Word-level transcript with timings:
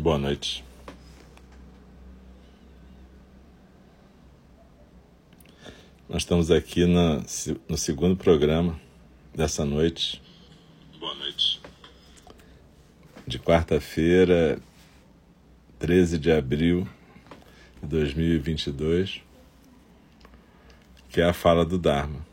Boa 0.00 0.16
noite. 0.16 0.64
Nós 6.08 6.22
estamos 6.22 6.50
aqui 6.50 6.86
no, 6.86 7.22
no 7.68 7.76
segundo 7.76 8.16
programa 8.16 8.80
dessa 9.34 9.62
noite. 9.62 10.22
Boa 10.98 11.14
noite. 11.16 11.60
De 13.26 13.38
quarta-feira, 13.38 14.58
13 15.78 16.16
de 16.16 16.32
abril 16.32 16.88
de 17.82 17.88
2022, 17.88 19.20
que 21.10 21.20
é 21.20 21.24
a 21.24 21.34
fala 21.34 21.62
do 21.62 21.76
Dharma. 21.76 22.26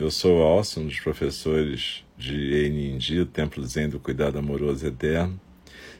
Eu 0.00 0.10
sou 0.10 0.40
o 0.40 0.42
Alcio, 0.42 0.82
um 0.82 0.88
dos 0.88 0.98
professores 0.98 2.04
de 2.18 2.54
Einindi, 2.54 3.20
o 3.20 3.26
Templo 3.26 3.64
Zen 3.64 3.88
do 3.88 4.00
Cuidado 4.00 4.36
Amoroso 4.36 4.84
Eterno, 4.84 5.40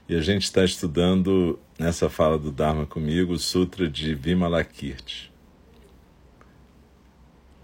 e 0.09 0.15
a 0.15 0.21
gente 0.21 0.43
está 0.43 0.65
estudando 0.65 1.59
nessa 1.79 2.11
fala 2.11 2.39
do 2.39 2.53
Dharma 2.53 2.85
comigo 2.85 3.33
o 3.33 3.39
Sutra 3.39 3.89
de 3.89 4.15
Vimalakirti. 4.15 5.33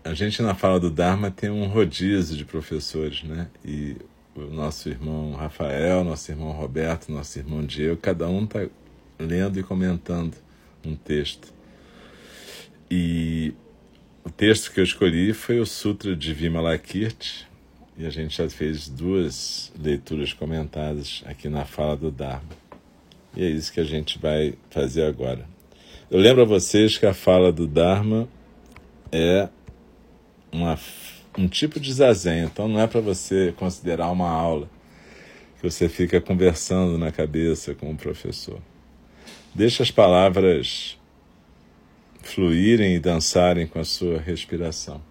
A 0.03 0.15
gente 0.15 0.41
na 0.41 0.55
fala 0.55 0.81
do 0.81 0.91
Dharma 0.91 1.31
tem 1.31 1.51
um 1.51 1.67
rodízio 1.67 2.37
de 2.37 2.45
professores, 2.45 3.23
né? 3.23 3.49
E 3.63 3.97
o 4.35 4.43
nosso 4.47 4.89
irmão 4.89 5.35
Rafael, 5.35 6.03
nosso 6.03 6.31
irmão 6.31 6.53
Roberto, 6.53 7.13
nosso 7.13 7.39
irmão 7.39 7.63
Diego, 7.65 8.01
cada 8.01 8.27
um 8.27 8.45
está 8.45 8.67
lendo 9.19 9.61
e 9.61 9.63
comentando 9.63 10.35
um 10.85 10.97
texto. 10.97 11.53
E 12.91 13.53
o 14.25 14.31
texto 14.31 14.73
que 14.73 14.81
eu 14.81 14.85
escolhi 14.85 15.35
foi 15.35 15.61
o 15.61 15.67
Sutra 15.67 16.17
de 16.17 16.33
Vimalakirti, 16.33 17.50
e 17.97 18.07
a 18.07 18.11
gente 18.11 18.37
já 18.37 18.49
fez 18.49 18.89
duas 18.89 19.73
leituras 19.79 20.33
comentadas 20.33 21.23
aqui 21.27 21.49
na 21.49 21.65
fala 21.65 21.97
do 21.97 22.11
Dharma. 22.11 22.49
E 23.37 23.45
é 23.45 23.49
isso 23.49 23.73
que 23.73 23.81
a 23.81 23.85
gente 23.85 24.19
vai 24.19 24.55
fazer 24.71 25.05
agora. 25.05 25.47
Eu 26.11 26.19
lembro 26.19 26.43
a 26.43 26.47
vocês 26.47 26.99
que 26.99 27.07
a 27.07 27.15
fala 27.15 27.53
do 27.53 27.67
Dharma 27.67 28.29
é 29.13 29.49
uma, 30.51 30.79
um 31.39 31.47
tipo 31.47 31.79
de 31.79 31.93
zazen, 31.93 32.45
então 32.45 32.67
não 32.67 32.81
é 32.81 32.87
para 32.87 33.01
você 33.01 33.53
considerar 33.57 34.11
uma 34.11 34.29
aula 34.29 34.69
que 35.61 35.71
você 35.71 35.89
fica 35.89 36.21
conversando 36.21 36.97
na 36.97 37.13
cabeça 37.13 37.75
com 37.75 37.91
o 37.91 37.97
professor. 37.97 38.59
Deixa 39.55 39.83
as 39.83 39.91
palavras 39.91 40.99
fluírem 42.23 42.95
e 42.95 42.99
dançarem 42.99 43.67
com 43.67 43.79
a 43.79 43.85
sua 43.85 44.19
respiração. 44.19 45.03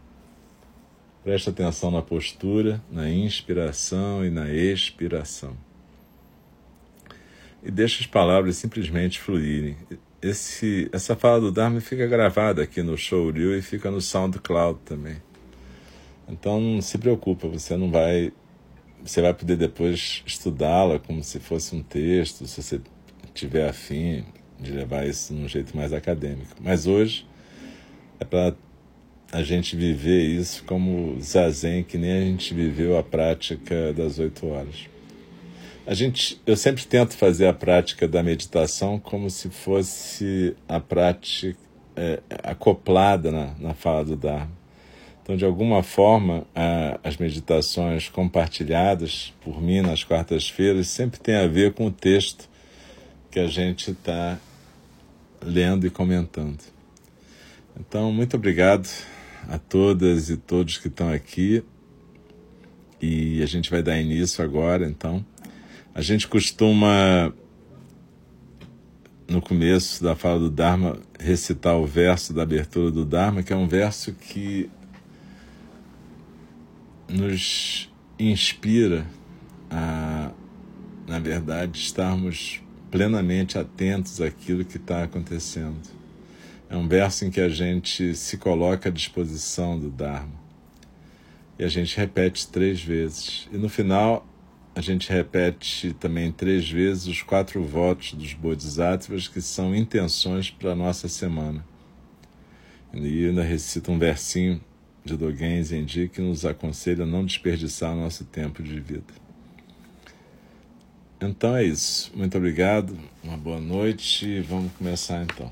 Preste 1.23 1.49
atenção 1.49 1.91
na 1.91 2.01
postura, 2.01 2.81
na 2.89 3.09
inspiração 3.09 4.25
e 4.25 4.29
na 4.29 4.49
expiração. 4.49 5.55
E 7.61 7.69
deixe 7.69 8.01
as 8.01 8.07
palavras 8.07 8.55
simplesmente 8.55 9.19
fluírem. 9.19 9.75
Esse, 10.21 10.89
essa 10.93 11.15
fala 11.15 11.41
do 11.41 11.51
Dharma 11.51 11.81
fica 11.81 12.07
gravada 12.07 12.63
aqui 12.63 12.81
no 12.81 12.97
Showreel 12.97 13.57
e 13.57 13.61
fica 13.61 13.91
no 13.91 13.99
SoundCloud 13.99 14.79
também. 14.85 15.17
Então 16.27 16.59
não 16.59 16.81
se 16.81 16.97
preocupa, 16.97 17.47
você 17.47 17.75
não 17.75 17.91
vai. 17.91 18.31
Você 19.03 19.21
vai 19.21 19.33
poder 19.33 19.57
depois 19.57 20.23
estudá-la 20.25 20.99
como 20.99 21.23
se 21.23 21.39
fosse 21.39 21.75
um 21.75 21.81
texto, 21.81 22.45
se 22.47 22.61
você 22.61 22.81
tiver 23.33 23.67
afim 23.67 24.25
de 24.59 24.71
levar 24.71 25.07
isso 25.07 25.33
de 25.33 25.41
um 25.41 25.47
jeito 25.47 25.75
mais 25.75 25.93
acadêmico. 25.93 26.55
Mas 26.61 26.85
hoje 26.85 27.25
é 28.19 28.25
para 28.25 28.53
a 29.31 29.43
gente 29.43 29.75
viver 29.75 30.23
isso 30.23 30.63
como 30.63 31.19
zazen, 31.21 31.83
que 31.83 31.97
nem 31.97 32.11
a 32.11 32.21
gente 32.21 32.53
viveu 32.53 32.97
a 32.97 33.03
prática 33.03 33.93
das 33.93 34.17
oito 34.17 34.47
horas. 34.47 34.87
A 35.85 35.93
gente, 35.93 36.39
eu 36.45 36.55
sempre 36.55 36.85
tento 36.85 37.15
fazer 37.15 37.47
a 37.47 37.53
prática 37.53 38.07
da 38.07 38.21
meditação 38.21 38.99
como 38.99 39.29
se 39.29 39.49
fosse 39.49 40.55
a 40.67 40.79
prática 40.79 41.57
é, 41.95 42.19
acoplada 42.43 43.31
na, 43.31 43.55
na 43.59 43.73
fala 43.73 44.05
do 44.05 44.15
Dharma. 44.15 44.51
Então, 45.21 45.35
de 45.35 45.45
alguma 45.45 45.83
forma, 45.83 46.45
a, 46.55 46.99
as 47.03 47.17
meditações 47.17 48.09
compartilhadas 48.09 49.33
por 49.41 49.61
mim 49.61 49.81
nas 49.81 50.03
quartas-feiras 50.03 50.87
sempre 50.87 51.19
tem 51.19 51.35
a 51.35 51.47
ver 51.47 51.73
com 51.73 51.85
o 51.85 51.91
texto 51.91 52.49
que 53.29 53.39
a 53.39 53.47
gente 53.47 53.91
está 53.91 54.39
lendo 55.41 55.85
e 55.85 55.89
comentando. 55.89 56.59
Então, 57.79 58.11
muito 58.11 58.35
obrigado 58.35 58.89
a 59.49 59.57
todas 59.57 60.29
e 60.29 60.37
todos 60.37 60.77
que 60.77 60.87
estão 60.87 61.11
aqui. 61.11 61.63
E 63.01 63.41
a 63.41 63.45
gente 63.45 63.69
vai 63.69 63.81
dar 63.81 63.99
início 63.99 64.43
agora, 64.43 64.87
então. 64.87 65.25
A 65.93 66.01
gente 66.01 66.27
costuma, 66.27 67.33
no 69.27 69.41
começo 69.41 70.03
da 70.03 70.15
fala 70.15 70.39
do 70.39 70.49
Dharma, 70.49 70.99
recitar 71.19 71.75
o 71.77 71.85
verso 71.85 72.31
da 72.31 72.43
abertura 72.43 72.91
do 72.91 73.03
Dharma, 73.03 73.41
que 73.41 73.51
é 73.51 73.55
um 73.55 73.67
verso 73.67 74.13
que 74.13 74.69
nos 77.09 77.91
inspira 78.19 79.05
a, 79.71 80.31
na 81.07 81.17
verdade, 81.17 81.79
estarmos 81.79 82.61
plenamente 82.91 83.57
atentos 83.57 84.21
àquilo 84.21 84.63
que 84.63 84.77
está 84.77 85.03
acontecendo. 85.03 85.98
É 86.69 86.77
um 86.77 86.87
verso 86.87 87.25
em 87.25 87.31
que 87.31 87.41
a 87.41 87.49
gente 87.49 88.13
se 88.13 88.37
coloca 88.37 88.89
à 88.89 88.91
disposição 88.91 89.79
do 89.79 89.89
Dharma. 89.89 90.39
E 91.57 91.63
a 91.63 91.67
gente 91.67 91.97
repete 91.97 92.47
três 92.47 92.81
vezes. 92.81 93.49
E 93.51 93.57
no 93.57 93.67
final, 93.67 94.25
a 94.75 94.81
gente 94.81 95.11
repete 95.11 95.93
também 95.93 96.31
três 96.31 96.69
vezes 96.69 97.07
os 97.07 97.23
quatro 97.23 97.63
votos 97.63 98.13
dos 98.13 98.33
Bodhisattvas, 98.33 99.27
que 99.27 99.41
são 99.41 99.75
intenções 99.75 100.51
para 100.51 100.73
a 100.73 100.75
nossa 100.75 101.07
semana. 101.07 101.65
E 102.93 103.25
ainda 103.25 103.43
recita 103.43 103.91
um 103.91 103.97
versinho 103.97 104.61
de 105.03 105.17
Dogen 105.17 105.63
Zenji 105.63 106.07
que 106.07 106.21
nos 106.21 106.45
aconselha 106.45 107.03
a 107.03 107.07
não 107.07 107.25
desperdiçar 107.25 107.95
nosso 107.95 108.25
tempo 108.25 108.61
de 108.61 108.79
vida. 108.79 109.13
Então 111.19 111.55
é 111.55 111.63
isso. 111.63 112.11
Muito 112.15 112.37
obrigado, 112.37 112.97
uma 113.23 113.37
boa 113.37 113.59
noite 113.59 114.39
vamos 114.41 114.71
começar 114.73 115.23
então. 115.23 115.51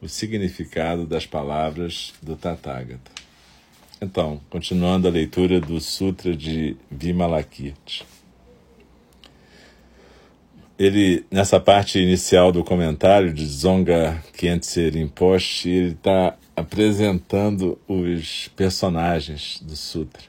o 0.00 0.08
significado 0.08 1.06
das 1.06 1.26
palavras 1.26 2.12
do 2.22 2.36
Tathagata. 2.36 3.10
Então, 4.00 4.40
continuando 4.48 5.08
a 5.08 5.10
leitura 5.10 5.60
do 5.60 5.80
Sutra 5.80 6.36
de 6.36 6.76
Vimalakirti. 6.90 8.06
Ele, 10.78 11.24
nessa 11.28 11.58
parte 11.58 11.98
inicial 11.98 12.52
do 12.52 12.62
comentário 12.62 13.34
de 13.34 13.44
Zonga 13.44 14.22
Khyentse 14.32 14.88
Rinpoche, 14.90 15.68
ele 15.68 15.92
está 15.92 16.36
apresentando 16.54 17.76
os 17.88 18.48
personagens 18.54 19.60
do 19.60 19.74
Sutra. 19.74 20.22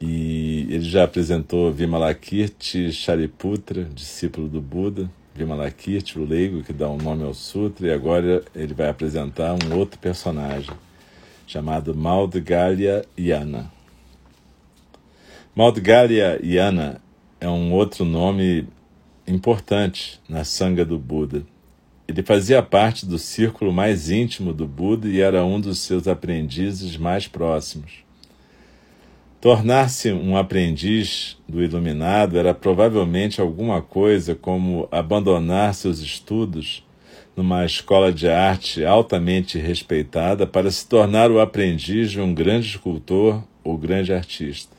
E 0.00 0.68
ele 0.70 0.88
já 0.88 1.02
apresentou 1.02 1.72
Vimalakirti 1.72 2.92
Shariputra, 2.92 3.84
discípulo 3.84 4.48
do 4.48 4.60
Buda, 4.60 5.10
Vimalakirti, 5.38 6.18
o 6.18 6.24
leigo 6.24 6.64
que 6.64 6.72
dá 6.72 6.90
um 6.90 6.96
nome 6.96 7.22
ao 7.22 7.32
sutra, 7.32 7.86
e 7.86 7.92
agora 7.92 8.44
ele 8.54 8.74
vai 8.74 8.88
apresentar 8.88 9.54
um 9.54 9.76
outro 9.76 9.98
personagem, 9.98 10.74
chamado 11.46 11.94
Maudgalya 11.94 13.04
Yana. 13.16 13.70
Maudgalya 15.54 16.40
Yana 16.42 17.00
é 17.40 17.48
um 17.48 17.72
outro 17.72 18.04
nome 18.04 18.66
importante 19.26 20.20
na 20.28 20.42
sanga 20.42 20.84
do 20.84 20.98
Buda. 20.98 21.44
Ele 22.08 22.22
fazia 22.22 22.60
parte 22.62 23.06
do 23.06 23.18
círculo 23.18 23.72
mais 23.72 24.10
íntimo 24.10 24.52
do 24.52 24.66
Buda 24.66 25.08
e 25.08 25.20
era 25.20 25.44
um 25.44 25.60
dos 25.60 25.78
seus 25.78 26.08
aprendizes 26.08 26.96
mais 26.96 27.28
próximos. 27.28 28.07
Tornar-se 29.40 30.10
um 30.10 30.36
aprendiz 30.36 31.36
do 31.48 31.62
iluminado 31.62 32.36
era 32.36 32.52
provavelmente 32.52 33.40
alguma 33.40 33.80
coisa 33.80 34.34
como 34.34 34.88
abandonar 34.90 35.74
seus 35.74 36.00
estudos 36.00 36.84
numa 37.36 37.64
escola 37.64 38.12
de 38.12 38.28
arte 38.28 38.84
altamente 38.84 39.56
respeitada 39.56 40.44
para 40.44 40.68
se 40.72 40.84
tornar 40.88 41.30
o 41.30 41.38
aprendiz 41.38 42.10
de 42.10 42.20
um 42.20 42.34
grande 42.34 42.66
escultor 42.66 43.44
ou 43.62 43.78
grande 43.78 44.12
artista. 44.12 44.76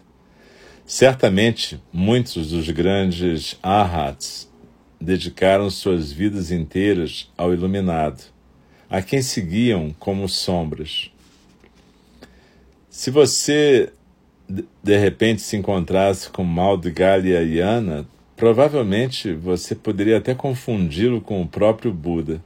Certamente, 0.86 1.82
muitos 1.94 2.50
dos 2.50 2.70
grandes 2.70 3.58
arhats 3.64 4.52
dedicaram 5.00 5.70
suas 5.70 6.12
vidas 6.12 6.52
inteiras 6.52 7.32
ao 7.38 7.54
iluminado, 7.54 8.22
a 8.90 9.02
quem 9.02 9.22
seguiam 9.22 9.96
como 9.98 10.28
sombras. 10.28 11.10
Se 12.90 13.10
você 13.10 13.94
de 14.50 14.98
repente 14.98 15.42
se 15.42 15.56
encontrasse 15.56 16.30
com 16.30 16.44
Maudgalya 16.44 17.42
Yana, 17.44 18.08
provavelmente 18.36 19.32
você 19.34 19.76
poderia 19.76 20.18
até 20.18 20.34
confundi-lo 20.34 21.22
com 21.22 21.42
o 21.42 21.48
próprio 21.48 21.94
Buda. 21.94 22.44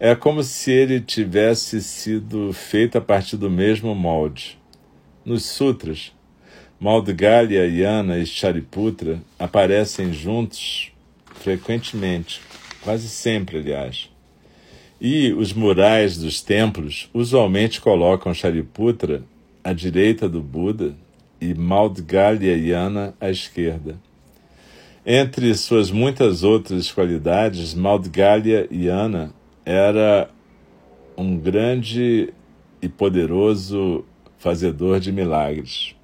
É 0.00 0.14
como 0.14 0.42
se 0.42 0.72
ele 0.72 1.00
tivesse 1.00 1.80
sido 1.80 2.52
feito 2.52 2.98
a 2.98 3.00
partir 3.00 3.36
do 3.36 3.48
mesmo 3.48 3.94
molde. 3.94 4.58
Nos 5.24 5.44
sutras, 5.44 6.12
Maudgalya 6.80 7.66
Yana 7.66 8.18
e 8.18 8.26
Shariputra 8.26 9.20
aparecem 9.38 10.12
juntos 10.12 10.92
frequentemente, 11.34 12.40
quase 12.82 13.08
sempre, 13.08 13.58
aliás. 13.58 14.10
E 15.00 15.32
os 15.32 15.52
murais 15.52 16.16
dos 16.16 16.40
templos 16.40 17.08
usualmente 17.14 17.80
colocam 17.80 18.34
Shariputra 18.34 19.22
à 19.62 19.72
direita 19.72 20.28
do 20.28 20.40
Buda 20.40 20.94
e 21.40 21.54
Maudgalyayana 21.54 23.14
à 23.20 23.30
esquerda. 23.30 23.96
Entre 25.04 25.54
suas 25.54 25.90
muitas 25.90 26.42
outras 26.42 26.92
qualidades, 26.92 27.74
Maudgalyayana 27.74 29.32
era 29.64 30.28
um 31.16 31.36
grande 31.36 32.32
e 32.80 32.88
poderoso 32.88 34.04
fazedor 34.38 35.00
de 35.00 35.10
milagres. 35.10 35.94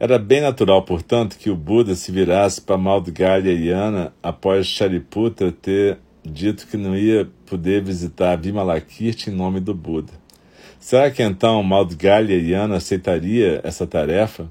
Era 0.00 0.18
bem 0.18 0.40
natural, 0.40 0.82
portanto, 0.82 1.36
que 1.36 1.50
o 1.50 1.56
Buda 1.56 1.94
se 1.94 2.12
virasse 2.12 2.60
para 2.60 2.78
Maudgalyayana 2.78 4.12
após 4.22 4.66
Shariputra 4.66 5.50
ter 5.50 5.98
dito 6.24 6.66
que 6.66 6.76
não 6.76 6.96
ia 6.96 7.28
poder 7.46 7.82
visitar 7.82 8.36
Vimalakirti 8.36 9.30
em 9.30 9.32
nome 9.32 9.58
do 9.60 9.74
Buda. 9.74 10.12
Será 10.88 11.10
que 11.10 11.22
então 11.22 11.62
Maudgalya 11.62 12.40
Yana 12.40 12.76
aceitaria 12.76 13.60
essa 13.62 13.86
tarefa? 13.86 14.50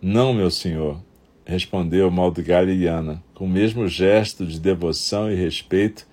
Não, 0.00 0.32
meu 0.32 0.52
senhor, 0.52 1.02
respondeu 1.44 2.08
Maudgalya 2.12 2.72
Yana, 2.72 3.20
com 3.34 3.46
o 3.46 3.48
mesmo 3.48 3.88
gesto 3.88 4.46
de 4.46 4.60
devoção 4.60 5.28
e 5.28 5.34
respeito 5.34 6.06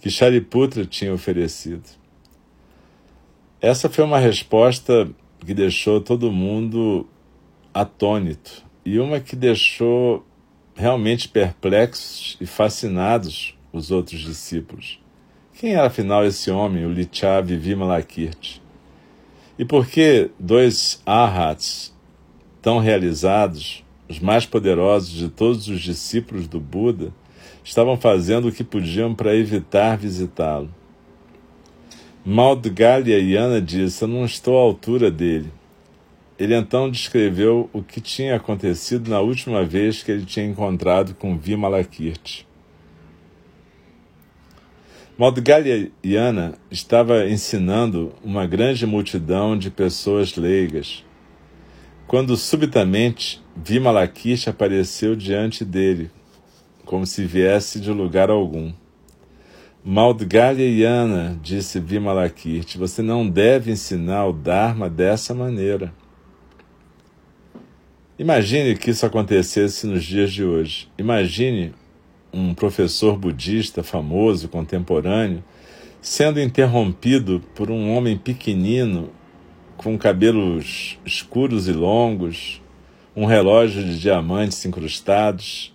que 0.00 0.10
Shariputra 0.10 0.84
tinha 0.84 1.14
oferecido. 1.14 1.84
Essa 3.60 3.88
foi 3.88 4.02
uma 4.02 4.18
resposta 4.18 5.08
que 5.46 5.54
deixou 5.54 6.00
todo 6.00 6.32
mundo 6.32 7.06
atônito 7.72 8.64
e 8.84 8.98
uma 8.98 9.20
que 9.20 9.36
deixou 9.36 10.26
realmente 10.74 11.28
perplexos 11.28 12.36
e 12.40 12.44
fascinados 12.44 13.56
os 13.72 13.92
outros 13.92 14.18
discípulos. 14.18 14.98
Quem 15.60 15.74
era 15.74 15.86
afinal 15.86 16.26
esse 16.26 16.50
homem, 16.50 16.84
o 16.84 16.92
Lichavi 16.92 17.56
Vimalakirti? 17.56 18.63
E 19.56 19.64
por 19.64 19.86
que 19.86 20.30
dois 20.38 21.00
arhats 21.06 21.94
tão 22.60 22.78
realizados, 22.78 23.84
os 24.08 24.18
mais 24.18 24.44
poderosos 24.44 25.10
de 25.10 25.28
todos 25.28 25.68
os 25.68 25.80
discípulos 25.80 26.48
do 26.48 26.58
Buda, 26.58 27.12
estavam 27.62 27.96
fazendo 27.96 28.48
o 28.48 28.52
que 28.52 28.64
podiam 28.64 29.14
para 29.14 29.36
evitar 29.36 29.96
visitá-lo? 29.96 30.68
Maudgalya 32.24 33.18
Yana 33.18 33.60
disse: 33.60 34.02
Eu 34.02 34.08
não 34.08 34.24
estou 34.24 34.58
à 34.58 34.62
altura 34.62 35.10
dele. 35.10 35.52
Ele 36.36 36.56
então 36.56 36.90
descreveu 36.90 37.70
o 37.72 37.80
que 37.80 38.00
tinha 38.00 38.34
acontecido 38.34 39.08
na 39.08 39.20
última 39.20 39.64
vez 39.64 40.02
que 40.02 40.10
ele 40.10 40.24
tinha 40.24 40.44
encontrado 40.44 41.14
com 41.14 41.38
Vimalakirti. 41.38 42.44
Maudgalyana 45.16 46.58
estava 46.68 47.28
ensinando 47.28 48.12
uma 48.24 48.48
grande 48.48 48.84
multidão 48.84 49.56
de 49.56 49.70
pessoas 49.70 50.34
leigas, 50.34 51.04
quando 52.04 52.36
subitamente 52.36 53.40
Vimalakirti 53.54 54.50
apareceu 54.50 55.14
diante 55.14 55.64
dele, 55.64 56.10
como 56.84 57.06
se 57.06 57.24
viesse 57.24 57.78
de 57.78 57.92
lugar 57.92 58.28
algum. 58.28 58.72
Maudgalyana, 59.84 61.38
disse 61.40 61.78
Vimalakirti, 61.78 62.76
você 62.76 63.00
não 63.00 63.28
deve 63.30 63.70
ensinar 63.70 64.26
o 64.26 64.32
Dharma 64.32 64.90
dessa 64.90 65.32
maneira. 65.32 65.94
Imagine 68.18 68.76
que 68.76 68.90
isso 68.90 69.06
acontecesse 69.06 69.86
nos 69.86 70.02
dias 70.02 70.32
de 70.32 70.42
hoje. 70.42 70.88
Imagine 70.98 71.72
um 72.34 72.52
professor 72.52 73.16
budista 73.16 73.82
famoso, 73.82 74.48
contemporâneo, 74.48 75.42
sendo 76.02 76.40
interrompido 76.40 77.40
por 77.54 77.70
um 77.70 77.94
homem 77.94 78.18
pequenino 78.18 79.10
com 79.76 79.96
cabelos 79.96 80.98
escuros 81.06 81.68
e 81.68 81.72
longos, 81.72 82.60
um 83.14 83.24
relógio 83.24 83.82
de 83.84 84.00
diamantes 84.00 84.64
incrustados 84.64 85.72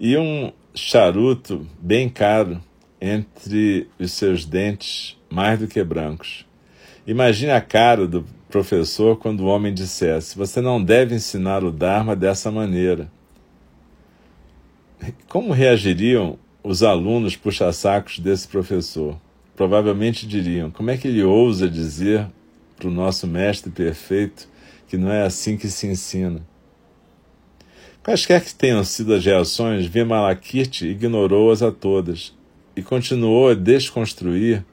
e 0.00 0.16
um 0.16 0.52
charuto 0.74 1.66
bem 1.80 2.08
caro 2.08 2.60
entre 3.00 3.88
os 3.98 4.12
seus 4.12 4.44
dentes 4.44 5.16
mais 5.30 5.58
do 5.58 5.68
que 5.68 5.82
brancos. 5.84 6.44
Imagine 7.06 7.52
a 7.52 7.60
cara 7.60 8.06
do 8.06 8.24
professor 8.50 9.16
quando 9.16 9.40
o 9.40 9.46
homem 9.46 9.72
dissesse: 9.72 10.36
Você 10.36 10.60
não 10.60 10.82
deve 10.82 11.14
ensinar 11.14 11.62
o 11.62 11.70
Dharma 11.70 12.16
dessa 12.16 12.50
maneira. 12.50 13.10
Como 15.28 15.52
reagiriam 15.52 16.38
os 16.62 16.82
alunos 16.82 17.36
puxa-sacos 17.36 18.18
desse 18.18 18.48
professor? 18.48 19.18
Provavelmente 19.54 20.26
diriam: 20.26 20.70
como 20.70 20.90
é 20.90 20.96
que 20.96 21.08
ele 21.08 21.22
ousa 21.22 21.68
dizer 21.68 22.26
para 22.76 22.88
o 22.88 22.90
nosso 22.90 23.26
mestre 23.26 23.70
perfeito 23.70 24.48
que 24.88 24.96
não 24.96 25.10
é 25.10 25.22
assim 25.22 25.56
que 25.56 25.68
se 25.68 25.86
ensina? 25.86 26.40
Quaisquer 28.04 28.44
que 28.44 28.54
tenham 28.54 28.84
sido 28.84 29.14
as 29.14 29.24
reações, 29.24 29.86
Vimalakirti 29.86 30.86
ignorou-as 30.86 31.60
a 31.60 31.72
todas 31.72 32.32
e 32.76 32.82
continuou 32.82 33.48
a 33.48 33.54
desconstruir, 33.54 34.64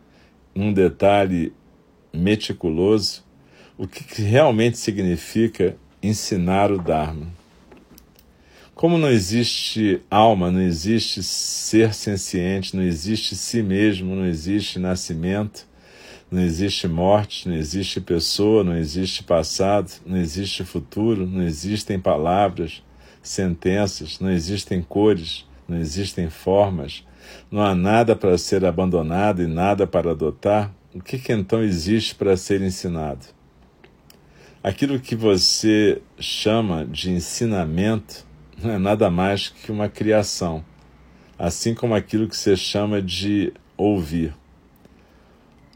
num 0.54 0.72
detalhe 0.72 1.52
meticuloso, 2.14 3.24
o 3.76 3.88
que 3.88 4.22
realmente 4.22 4.78
significa 4.78 5.76
ensinar 6.02 6.72
o 6.72 6.78
Dharma. 6.78 7.26
Como 8.76 8.98
não 8.98 9.10
existe 9.10 10.02
alma, 10.10 10.52
não 10.52 10.62
existe 10.62 11.22
ser 11.22 11.94
senciente, 11.94 12.76
não 12.76 12.82
existe 12.82 13.36
si 13.36 13.62
mesmo, 13.62 14.16
não 14.16 14.26
existe 14.26 14.80
nascimento, 14.80 15.68
não 16.32 16.42
existe 16.42 16.88
morte, 16.88 17.48
não 17.48 17.56
existe 17.56 18.02
pessoa, 18.02 18.64
não 18.64 18.76
existe 18.76 19.24
passado, 19.24 19.92
não 20.04 20.18
existe 20.18 20.64
futuro, 20.64 21.28
não 21.28 21.44
existem 21.44 22.00
palavras, 22.00 22.82
sentenças, 23.22 24.20
não 24.20 24.32
existem 24.32 24.82
cores, 24.82 25.46
não 25.68 25.78
existem 25.78 26.28
formas, 26.32 27.06
não 27.52 27.62
há 27.62 27.76
nada 27.76 28.16
para 28.16 28.40
ser 28.40 28.66
abandonado 28.66 29.44
e 29.44 29.48
nada 29.48 29.86
para 29.86 30.12
adotar, 30.12 30.74
o 30.96 31.00
que, 31.00 31.20
que 31.20 31.32
então 31.32 31.62
existe 31.62 32.16
para 32.16 32.36
ser 32.36 32.60
ensinado? 32.62 33.28
Aquilo 34.64 35.00
que 35.00 35.16
você 35.16 36.02
chama 36.20 36.86
de 36.86 37.12
ensinamento 37.12 38.26
não 38.64 38.74
é 38.74 38.78
nada 38.78 39.10
mais 39.10 39.50
que 39.50 39.72
uma 39.72 39.90
criação, 39.90 40.64
assim 41.38 41.74
como 41.74 41.94
aquilo 41.94 42.28
que 42.28 42.36
você 42.36 42.56
chama 42.56 43.02
de 43.02 43.54
ouvir. 43.76 44.34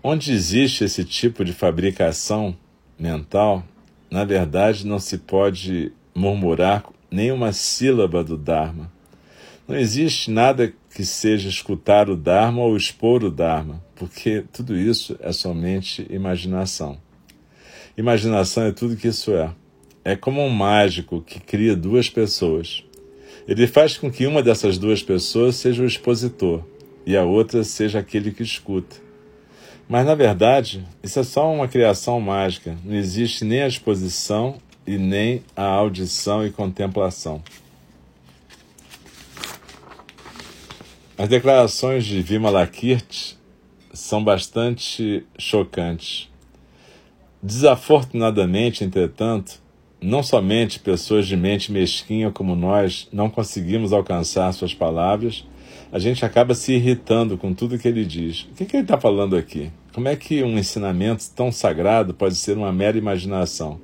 Onde 0.01 0.32
existe 0.32 0.84
esse 0.84 1.03
tipo 1.03 1.44
de 1.44 1.51
fabricação 1.51 2.56
mental, 2.98 3.63
na 4.10 4.24
verdade 4.24 4.86
não 4.86 5.00
se 5.00 5.17
pode 5.17 5.91
murmurar 6.15 6.86
nenhuma 7.12 7.51
sílaba 7.51 8.24
do 8.24 8.38
Dharma. 8.38 8.91
Não 9.67 9.75
existe 9.75 10.32
nada 10.32 10.74
que 10.96 11.03
seja 11.03 11.50
escutar 11.50 12.10
o 12.10 12.15
Dharma 12.15 12.62
ou 12.62 12.77
expor 12.77 13.24
o 13.24 13.29
Dharma, 13.29 13.84
porque 13.96 14.46
tudo 14.53 14.77
isso 14.77 15.17
é 15.20 15.34
somente 15.34 16.08
imaginação. 16.10 16.98
Imaginação 17.98 18.63
é 18.63 18.72
tudo 18.72 18.96
que 18.96 19.10
isso 19.10 19.32
é. 19.34 19.51
É 20.08 20.16
como 20.16 20.42
um 20.42 20.50
mágico 20.50 21.22
que 21.22 21.38
cria 21.38 21.76
duas 21.76 22.10
pessoas. 22.10 22.82
Ele 23.46 23.68
faz 23.68 23.98
com 23.98 24.10
que 24.10 24.26
uma 24.26 24.42
dessas 24.42 24.78
duas 24.78 25.04
pessoas 25.04 25.58
seja 25.58 25.84
o 25.84 25.86
expositor 25.86 26.64
e 27.06 27.18
a 27.18 27.26
outra 27.26 27.62
seja 27.62 28.00
aquele 28.00 28.32
que 28.32 28.42
escuta. 28.42 28.96
Mas 29.86 30.06
na 30.06 30.16
verdade, 30.16 30.88
isso 31.04 31.20
é 31.20 31.24
só 31.24 31.52
uma 31.52 31.68
criação 31.68 32.22
mágica. 32.22 32.78
Não 32.86 32.96
existe 32.96 33.44
nem 33.44 33.64
a 33.64 33.68
exposição 33.68 34.60
e 34.88 34.98
nem 34.98 35.44
a 35.54 35.66
audição 35.66 36.48
e 36.48 36.52
contemplação. 36.52 37.44
As 41.18 41.28
declarações 41.28 42.06
de 42.06 42.22
Vimalakirti 42.22 43.38
são 43.92 44.24
bastante 44.24 45.26
chocantes. 45.38 46.30
Desafortunadamente, 47.44 48.86
entretanto, 48.86 49.66
não 50.01 50.22
somente 50.22 50.80
pessoas 50.80 51.27
de 51.27 51.36
mente 51.36 51.72
mesquinha 51.72 52.32
como 52.32 52.56
nós 52.56 53.08
não 53.12 53.30
conseguimos 53.30 53.92
alcançar 53.92 54.51
suas 54.54 54.74
palavras, 54.74 55.46
a 55.92 56.00
gente 56.00 56.24
acaba 56.25 56.54
se 56.54 56.74
irritando 56.74 57.38
com 57.38 57.54
tudo 57.54 57.77
que 57.77 57.88
ele 57.88 58.06
diz. 58.06 58.42
O 58.51 58.56
que, 58.56 58.66
que 58.66 58.75
ele 58.75 58.84
está 58.84 59.00
falando 59.00 59.36
aqui? 59.36 59.72
Como 59.94 60.08
é 60.08 60.16
que 60.16 60.44
um 60.44 60.58
ensinamento 60.58 61.24
tão 61.36 61.51
sagrado 61.51 62.13
pode 62.13 62.36
ser 62.36 62.58
uma 62.58 62.72
mera 62.72 62.98
imaginação? 62.98 63.80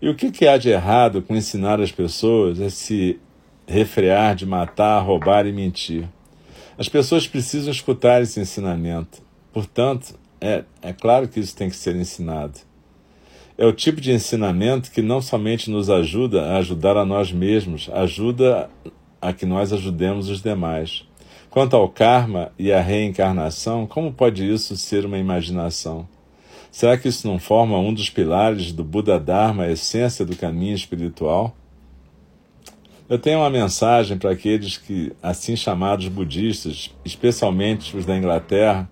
E 0.00 0.08
o 0.08 0.14
que, 0.14 0.30
que 0.30 0.46
há 0.46 0.56
de 0.56 0.70
errado 0.70 1.20
com 1.20 1.36
ensinar 1.36 1.80
as 1.80 1.92
pessoas 1.92 2.60
a 2.60 2.70
se 2.70 3.20
refrear 3.66 4.34
de 4.34 4.46
matar, 4.46 5.00
roubar 5.00 5.46
e 5.46 5.52
mentir? 5.52 6.08
As 6.78 6.88
pessoas 6.88 7.28
precisam 7.28 7.70
escutar 7.70 8.22
esse 8.22 8.40
ensinamento. 8.40 9.20
Portanto, 9.52 10.18
é, 10.40 10.64
é 10.80 10.92
claro 10.94 11.28
que 11.28 11.38
isso 11.38 11.54
tem 11.54 11.68
que 11.68 11.76
ser 11.76 11.94
ensinado. 11.96 12.60
É 13.60 13.66
o 13.66 13.74
tipo 13.74 14.00
de 14.00 14.10
ensinamento 14.10 14.90
que 14.90 15.02
não 15.02 15.20
somente 15.20 15.70
nos 15.70 15.90
ajuda 15.90 16.46
a 16.46 16.56
ajudar 16.56 16.96
a 16.96 17.04
nós 17.04 17.30
mesmos, 17.30 17.90
ajuda 17.92 18.70
a 19.20 19.34
que 19.34 19.44
nós 19.44 19.70
ajudemos 19.70 20.30
os 20.30 20.40
demais. 20.40 21.06
Quanto 21.50 21.76
ao 21.76 21.86
karma 21.86 22.50
e 22.58 22.72
à 22.72 22.80
reencarnação, 22.80 23.86
como 23.86 24.14
pode 24.14 24.50
isso 24.50 24.74
ser 24.78 25.04
uma 25.04 25.18
imaginação? 25.18 26.08
Será 26.72 26.96
que 26.96 27.08
isso 27.08 27.28
não 27.28 27.38
forma 27.38 27.78
um 27.78 27.92
dos 27.92 28.08
pilares 28.08 28.72
do 28.72 28.82
Buda 28.82 29.20
Dharma, 29.20 29.64
a 29.64 29.70
essência 29.70 30.24
do 30.24 30.34
caminho 30.34 30.74
espiritual? 30.74 31.54
Eu 33.10 33.18
tenho 33.18 33.40
uma 33.40 33.50
mensagem 33.50 34.16
para 34.16 34.30
aqueles 34.30 34.78
que, 34.78 35.12
assim 35.22 35.54
chamados 35.54 36.08
budistas, 36.08 36.96
especialmente 37.04 37.94
os 37.94 38.06
da 38.06 38.16
Inglaterra, 38.16 38.90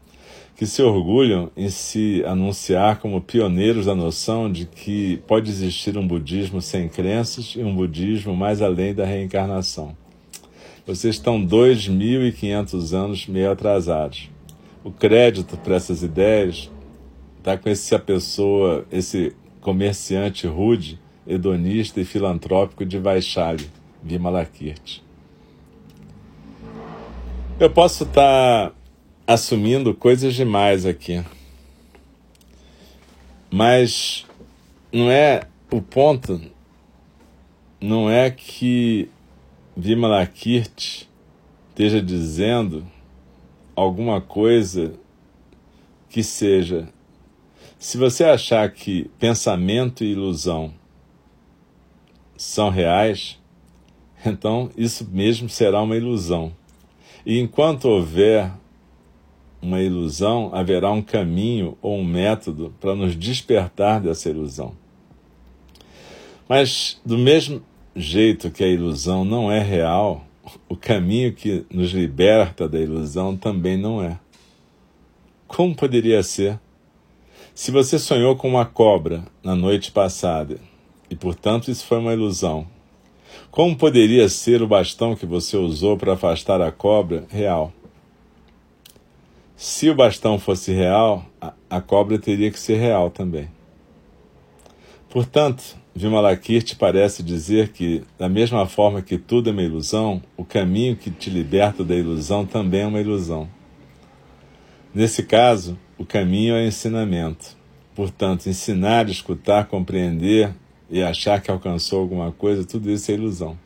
que 0.59 0.67
se 0.67 0.83
orgulham 0.83 1.53
em 1.57 1.71
se 1.71 2.21
anunciar 2.27 2.99
como 2.99 3.21
pioneiros 3.21 3.87
da 3.87 3.95
noção 3.95 4.51
de 4.51 4.67
que 4.67 5.19
pode 5.19 5.49
existir 5.49 5.97
um 5.97 6.05
budismo 6.05 6.61
sem 6.61 6.89
crenças 6.89 7.55
e 7.57 7.63
um 7.63 7.73
budismo 7.73 8.35
mais 8.35 8.61
além 8.61 8.93
da 8.93 9.05
reencarnação. 9.05 9.97
Vocês 10.85 11.15
estão 11.15 11.41
2.500 11.41 12.93
anos 12.93 13.27
meio 13.29 13.53
atrasados. 13.53 14.29
O 14.83 14.91
crédito 14.91 15.57
para 15.57 15.77
essas 15.77 16.03
ideias 16.03 16.69
está 17.37 17.57
com 17.57 17.69
essa 17.69 17.97
pessoa, 17.97 18.85
esse 18.91 19.37
comerciante 19.61 20.49
rude, 20.49 20.99
hedonista 21.25 22.01
e 22.01 22.05
filantrópico 22.05 22.85
de 22.85 22.99
Vaishali. 22.99 23.71
Vimalakirti. 24.03 25.05
Eu 27.61 27.71
posso 27.71 28.03
estar 28.03 28.73
assumindo 29.29 29.95
coisas 29.95 30.35
demais 30.35 30.87
aqui, 30.87 31.23
mas 33.51 34.25
não 34.91 35.11
é 35.11 35.43
o 35.71 35.83
ponto, 35.83 36.41
não 37.79 38.09
é 38.09 38.31
que 38.31 39.11
Vimalakirti 39.77 41.11
esteja 41.69 42.01
dizendo 42.01 42.87
alguma 43.77 44.19
coisa 44.19 44.95
que 46.09 46.23
seja. 46.23 46.89
Se 47.79 47.99
você 47.99 48.25
achar 48.25 48.73
que 48.73 49.11
pensamento 49.19 50.03
e 50.03 50.13
ilusão 50.13 50.73
são 52.35 52.71
reais, 52.71 53.39
então 54.25 54.71
isso 54.75 55.07
mesmo 55.13 55.51
será 55.51 55.83
uma 55.83 55.97
ilusão. 55.97 56.51
E 57.27 57.39
enquanto 57.39 57.85
houver 57.85 58.51
uma 59.61 59.81
ilusão, 59.81 60.51
haverá 60.53 60.91
um 60.91 61.03
caminho 61.03 61.77
ou 61.83 61.99
um 61.99 62.05
método 62.05 62.75
para 62.81 62.95
nos 62.95 63.17
despertar 63.17 64.01
dessa 64.01 64.29
ilusão. 64.31 64.73
Mas, 66.49 67.01
do 67.05 67.19
mesmo 67.19 67.63
jeito 67.95 68.51
que 68.51 68.65
a 68.65 68.69
ilusão 68.69 69.25
não 69.25 69.51
é 69.51 69.61
real, 69.61 70.25
o 70.69 70.77
caminho 70.77 71.33
que 71.33 71.67
nos 71.71 71.91
liberta 71.91 72.69
da 72.69 72.79
ilusão 72.79 73.37
também 73.37 73.77
não 73.77 74.03
é. 74.03 74.19
Como 75.47 75.75
poderia 75.75 76.23
ser? 76.23 76.59
Se 77.55 77.71
você 77.71 77.99
sonhou 77.99 78.37
com 78.37 78.49
uma 78.49 78.65
cobra 78.65 79.25
na 79.43 79.55
noite 79.55 79.91
passada 79.91 80.59
e, 81.11 81.17
portanto, 81.17 81.71
isso 81.71 81.85
foi 81.85 81.99
uma 81.99 82.13
ilusão, 82.13 82.67
como 83.51 83.77
poderia 83.77 84.29
ser 84.29 84.63
o 84.63 84.69
bastão 84.69 85.17
que 85.17 85.27
você 85.27 85.57
usou 85.57 85.97
para 85.97 86.13
afastar 86.13 86.61
a 86.61 86.71
cobra 86.71 87.27
real? 87.29 87.73
Se 89.61 89.91
o 89.91 89.95
bastão 89.95 90.39
fosse 90.39 90.71
real, 90.73 91.27
a, 91.69 91.81
cobra 91.81 92.17
teria 92.17 92.49
que 92.49 92.61
ser 92.61 92.77
real 92.77 93.11
também. 93.11 93.49
Portanto, 95.11 95.77
Vimalakirti 95.93 96.77
parece 96.77 97.25
dizer 97.25 97.71
que, 97.71 98.05
da 98.17 98.29
mesma 98.29 98.67
forma 98.67 99.03
que 99.03 99.19
tudo 99.19 99.51
é 99.51 99.53
uma 99.53 99.65
ilusão, 99.65 100.23
o 100.37 100.45
caminho 100.45 100.95
que 100.95 101.11
te 101.11 101.29
liberta 101.29 101.83
da 101.83 101.97
ilusão 101.97 102.47
também 102.47 102.83
é 102.83 102.87
uma 102.87 103.01
ilusão. 103.01 103.49
Nesse 104.95 105.25
caso, 105.25 105.77
o 105.99 106.07
caminho 106.07 106.55
é 106.55 106.63
o 106.63 106.69
ensinamento. 106.69 107.57
Portanto, 107.97 108.47
ensinar, 108.47 109.09
escutar, 109.09 109.67
compreender 109.67 110.55
e 110.89 111.03
achar 111.03 111.43
que 111.43 111.51
alcançou 111.51 111.99
alguma 111.99 112.31
coisa, 112.31 112.65
tudo 112.65 112.93
isso 112.93 113.11
é 113.11 113.15
ilusão. 113.15 113.59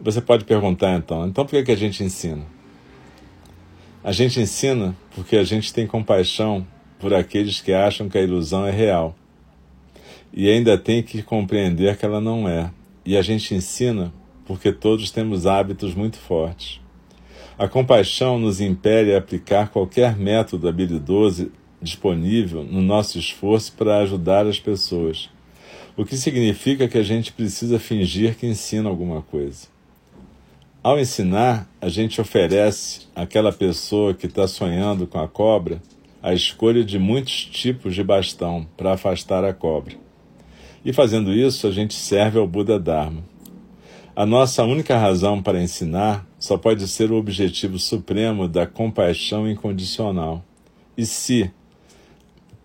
Você 0.00 0.20
pode 0.20 0.44
perguntar 0.44 0.96
então, 0.96 1.26
então 1.26 1.44
por 1.44 1.50
que, 1.50 1.64
que 1.64 1.72
a 1.72 1.76
gente 1.76 2.04
ensina? 2.04 2.53
A 4.04 4.12
gente 4.12 4.38
ensina 4.38 4.94
porque 5.14 5.36
a 5.36 5.42
gente 5.42 5.72
tem 5.72 5.86
compaixão 5.86 6.66
por 7.00 7.14
aqueles 7.14 7.60
que 7.60 7.72
acham 7.72 8.08
que 8.08 8.18
a 8.18 8.22
ilusão 8.22 8.66
é 8.66 8.70
real. 8.70 9.16
E 10.32 10.48
ainda 10.48 10.78
tem 10.78 11.02
que 11.02 11.22
compreender 11.22 11.96
que 11.96 12.04
ela 12.04 12.20
não 12.20 12.48
é. 12.48 12.70
E 13.04 13.16
a 13.16 13.22
gente 13.22 13.54
ensina 13.54 14.12
porque 14.44 14.70
todos 14.70 15.10
temos 15.10 15.46
hábitos 15.46 15.94
muito 15.94 16.18
fortes. 16.18 16.80
A 17.58 17.66
compaixão 17.66 18.38
nos 18.38 18.60
impele 18.60 19.14
a 19.14 19.18
aplicar 19.18 19.70
qualquer 19.70 20.16
método 20.16 20.68
habilidoso 20.68 21.50
disponível 21.80 22.62
no 22.62 22.82
nosso 22.82 23.18
esforço 23.18 23.72
para 23.72 23.98
ajudar 23.98 24.46
as 24.46 24.60
pessoas 24.60 25.30
o 25.96 26.04
que 26.04 26.16
significa 26.16 26.88
que 26.88 26.98
a 26.98 27.02
gente 27.02 27.32
precisa 27.32 27.78
fingir 27.78 28.36
que 28.36 28.46
ensina 28.46 28.88
alguma 28.88 29.22
coisa. 29.22 29.68
Ao 30.84 31.00
ensinar, 31.00 31.66
a 31.80 31.88
gente 31.88 32.20
oferece 32.20 33.08
àquela 33.16 33.50
pessoa 33.50 34.12
que 34.12 34.26
está 34.26 34.46
sonhando 34.46 35.06
com 35.06 35.18
a 35.18 35.26
cobra 35.26 35.80
a 36.22 36.34
escolha 36.34 36.84
de 36.84 36.98
muitos 36.98 37.46
tipos 37.46 37.94
de 37.94 38.04
bastão 38.04 38.66
para 38.76 38.92
afastar 38.92 39.46
a 39.46 39.54
cobra. 39.54 39.94
E 40.84 40.92
fazendo 40.92 41.32
isso, 41.32 41.66
a 41.66 41.70
gente 41.70 41.94
serve 41.94 42.38
ao 42.38 42.46
Buda 42.46 42.78
Dharma. 42.78 43.24
A 44.14 44.26
nossa 44.26 44.62
única 44.62 44.98
razão 44.98 45.42
para 45.42 45.62
ensinar 45.62 46.26
só 46.38 46.58
pode 46.58 46.86
ser 46.86 47.10
o 47.10 47.16
objetivo 47.16 47.78
supremo 47.78 48.46
da 48.46 48.66
compaixão 48.66 49.48
incondicional. 49.48 50.44
E 50.98 51.06
se, 51.06 51.50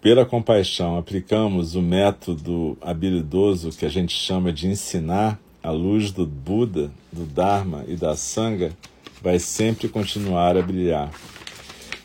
pela 0.01 0.25
compaixão, 0.25 0.97
aplicamos 0.97 1.73
o 1.73 1.81
método 1.81 2.77
habilidoso 2.81 3.69
que 3.69 3.85
a 3.85 3.89
gente 3.89 4.13
chama 4.13 4.51
de 4.51 4.67
ensinar, 4.67 5.39
a 5.62 5.72
luz 5.72 6.12
do 6.12 6.25
Buda, 6.25 6.92
do 7.12 7.25
Dharma 7.25 7.84
e 7.88 7.96
da 7.96 8.16
Sangha 8.16 8.72
vai 9.22 9.39
sempre 9.39 9.88
continuar 9.88 10.58
a 10.58 10.62
brilhar. 10.62 11.12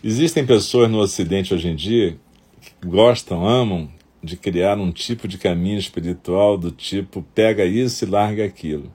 Existem 0.03 0.45
pessoas 0.45 0.91
no 0.91 0.99
Ocidente 0.99 1.55
hoje 1.55 1.69
em 1.69 1.77
dia 1.77 2.17
que 2.61 2.87
gostam, 2.87 3.47
amam 3.47 3.89
de 4.23 4.37
criar 4.37 4.79
um 4.79 4.91
tipo 4.91 5.29
de 5.29 5.39
caminho 5.39 5.79
espiritual 5.79 6.57
do 6.57 6.71
tipo 6.71 7.25
pega 7.35 7.65
isso 7.65 8.05
e 8.05 8.09
larga 8.09 8.45
aquilo. 8.45 8.91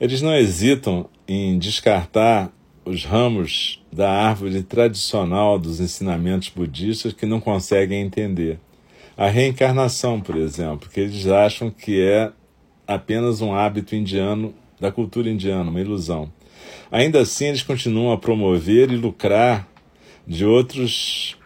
Eles 0.00 0.20
não 0.20 0.34
hesitam 0.34 1.08
em 1.26 1.58
descartar 1.58 2.52
os 2.84 3.04
ramos 3.04 3.80
da 3.92 4.10
árvore 4.10 4.62
tradicional 4.62 5.58
dos 5.58 5.80
ensinamentos 5.80 6.48
budistas 6.48 7.12
que 7.12 7.26
não 7.26 7.40
conseguem 7.40 8.02
entender. 8.02 8.58
A 9.16 9.28
reencarnação, 9.28 10.20
por 10.20 10.36
exemplo, 10.36 10.88
que 10.88 11.00
eles 11.00 11.26
acham 11.26 11.70
que 11.70 12.00
é 12.00 12.32
apenas 12.94 13.40
um 13.40 13.54
hábito 13.54 13.94
indiano, 13.94 14.52
da 14.80 14.90
cultura 14.90 15.30
indiana, 15.30 15.70
uma 15.70 15.80
ilusão. 15.80 16.32
Ainda 16.90 17.20
assim, 17.20 17.46
eles 17.46 17.62
continuam 17.62 18.12
a 18.12 18.18
promover 18.18 18.90
e 18.90 18.96
lucrar 18.96 19.68
de 20.26 20.44
outros 20.44 21.36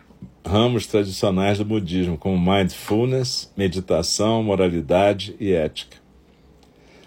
ramos 0.46 0.86
tradicionais 0.86 1.58
do 1.58 1.64
budismo, 1.64 2.16
como 2.16 2.38
mindfulness, 2.38 3.52
meditação, 3.56 4.42
moralidade 4.42 5.36
e 5.38 5.52
ética. 5.52 5.98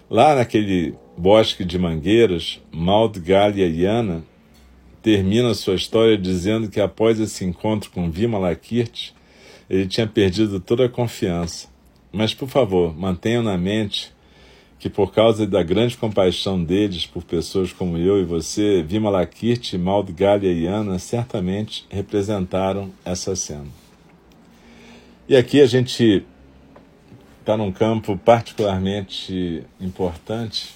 Lá 0.08 0.36
naquele 0.36 0.94
bosque 1.18 1.66
de 1.66 1.80
mangueiras, 1.80 2.62
Maudgalya 2.72 3.68
Yana 3.68 4.24
termina 5.02 5.54
sua 5.56 5.76
história 5.76 6.18
dizendo 6.18 6.70
que 6.70 6.80
após 6.80 7.20
esse 7.20 7.44
encontro 7.44 7.90
com 7.90 8.12
Vimalakirti, 8.12 9.16
ele 9.68 9.88
tinha 9.88 10.06
perdido 10.06 10.60
toda 10.60 10.86
a 10.86 10.90
confiança. 10.90 11.68
Mas, 12.12 12.34
por 12.34 12.48
favor, 12.48 12.98
mantenham 12.98 13.44
na 13.44 13.58
mente 13.58 14.16
que 14.80 14.90
por 14.90 15.12
causa 15.12 15.48
da 15.48 15.64
grande 15.64 15.98
compaixão 15.98 16.64
deles 16.64 17.06
por 17.06 17.24
pessoas 17.24 17.74
como 17.74 17.98
eu 17.98 18.22
e 18.22 18.24
você, 18.24 18.84
Vimalakirti 18.84 19.76
e 19.76 19.80
Maudgalya 19.80 20.52
Yana 20.54 21.00
certamente 21.00 21.86
representaram 21.90 22.92
essa 23.04 23.36
cena. 23.36 23.68
E 25.28 25.36
aqui 25.36 25.62
a 25.62 25.66
gente 25.66 26.24
está 27.40 27.58
num 27.58 27.72
campo 27.72 28.18
particularmente 28.18 29.64
importante, 29.80 30.76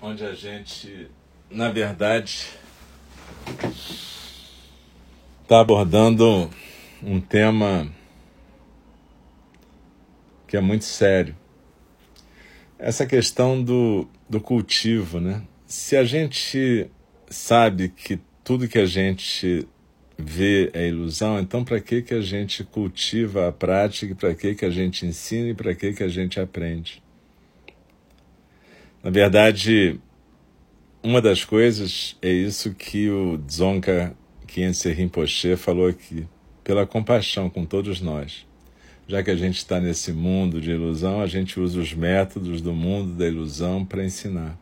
onde 0.00 0.24
a 0.24 0.34
gente, 0.34 1.08
na 1.50 1.70
verdade, 1.70 2.48
está 5.42 5.60
abordando 5.60 6.50
um 7.02 7.20
tema 7.20 7.88
que 10.52 10.56
é 10.58 10.60
muito 10.60 10.84
sério. 10.84 11.34
Essa 12.78 13.06
questão 13.06 13.64
do, 13.64 14.06
do 14.28 14.38
cultivo, 14.38 15.18
né? 15.18 15.40
Se 15.64 15.96
a 15.96 16.04
gente 16.04 16.90
sabe 17.30 17.88
que 17.88 18.20
tudo 18.44 18.68
que 18.68 18.78
a 18.78 18.84
gente 18.84 19.66
vê 20.18 20.70
é 20.74 20.86
ilusão, 20.86 21.40
então 21.40 21.64
para 21.64 21.80
que, 21.80 22.02
que 22.02 22.12
a 22.12 22.20
gente 22.20 22.64
cultiva 22.64 23.48
a 23.48 23.52
prática, 23.52 24.14
para 24.14 24.34
que, 24.34 24.54
que 24.54 24.66
a 24.66 24.68
gente 24.68 25.06
ensina 25.06 25.48
e 25.48 25.54
para 25.54 25.74
que, 25.74 25.94
que 25.94 26.02
a 26.02 26.08
gente 26.08 26.38
aprende? 26.38 27.02
Na 29.02 29.08
verdade, 29.08 29.98
uma 31.02 31.22
das 31.22 31.46
coisas 31.46 32.14
é 32.20 32.30
isso 32.30 32.74
que 32.74 33.08
o 33.08 33.38
Dzongkha 33.38 34.14
Khyentse 34.46 34.92
Rinpoche 34.92 35.56
falou 35.56 35.86
aqui, 35.86 36.28
pela 36.62 36.86
compaixão 36.86 37.48
com 37.48 37.64
todos 37.64 38.02
nós. 38.02 38.51
Já 39.06 39.22
que 39.22 39.30
a 39.30 39.36
gente 39.36 39.58
está 39.58 39.80
nesse 39.80 40.12
mundo 40.12 40.60
de 40.60 40.70
ilusão, 40.70 41.20
a 41.20 41.26
gente 41.26 41.58
usa 41.58 41.80
os 41.80 41.92
métodos 41.92 42.60
do 42.60 42.72
mundo 42.72 43.14
da 43.14 43.26
ilusão 43.26 43.84
para 43.84 44.04
ensinar 44.04 44.58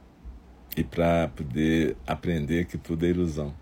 e 0.76 0.82
para 0.82 1.28
poder 1.28 1.96
aprender 2.06 2.66
que 2.66 2.78
tudo 2.78 3.04
é 3.04 3.10
ilusão. 3.10 3.54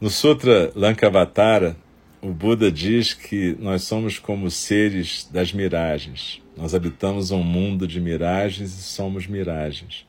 No 0.00 0.08
Sutra 0.08 0.72
Lankavatara, 0.74 1.76
o 2.20 2.28
Buda 2.28 2.70
diz 2.70 3.14
que 3.14 3.56
nós 3.58 3.82
somos 3.82 4.18
como 4.18 4.50
seres 4.50 5.28
das 5.32 5.52
miragens. 5.52 6.42
Nós 6.56 6.74
habitamos 6.74 7.30
um 7.30 7.42
mundo 7.42 7.86
de 7.86 8.00
miragens 8.00 8.72
e 8.72 8.82
somos 8.82 9.26
miragens. 9.26 10.06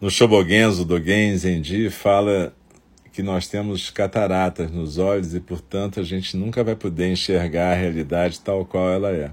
No 0.00 0.10
Shobogenzo 0.10 0.84
Dogen 0.84 1.36
Zenji 1.36 1.90
fala 1.90 2.54
que 3.18 3.22
nós 3.24 3.48
temos 3.48 3.90
cataratas 3.90 4.70
nos 4.70 4.96
olhos 4.96 5.34
e, 5.34 5.40
portanto, 5.40 5.98
a 5.98 6.04
gente 6.04 6.36
nunca 6.36 6.62
vai 6.62 6.76
poder 6.76 7.10
enxergar 7.10 7.72
a 7.72 7.74
realidade 7.74 8.38
tal 8.38 8.64
qual 8.64 8.88
ela 8.92 9.10
é. 9.10 9.32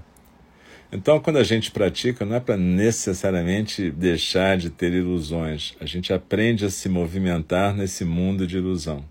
Então, 0.90 1.20
quando 1.20 1.36
a 1.36 1.44
gente 1.44 1.70
pratica, 1.70 2.24
não 2.24 2.34
é 2.34 2.40
para 2.40 2.56
necessariamente 2.56 3.92
deixar 3.92 4.58
de 4.58 4.70
ter 4.70 4.92
ilusões. 4.92 5.76
A 5.80 5.86
gente 5.86 6.12
aprende 6.12 6.64
a 6.64 6.68
se 6.68 6.88
movimentar 6.88 7.76
nesse 7.76 8.04
mundo 8.04 8.44
de 8.44 8.56
ilusão. 8.56 9.04